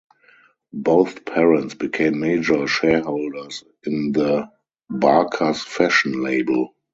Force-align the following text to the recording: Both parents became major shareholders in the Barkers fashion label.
Both 0.73 1.25
parents 1.25 1.75
became 1.75 2.21
major 2.21 2.65
shareholders 2.65 3.63
in 3.83 4.13
the 4.13 4.49
Barkers 4.89 5.61
fashion 5.61 6.23
label. 6.23 6.73